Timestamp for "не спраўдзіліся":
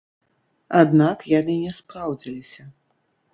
1.67-2.67